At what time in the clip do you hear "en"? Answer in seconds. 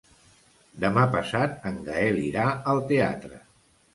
1.71-1.77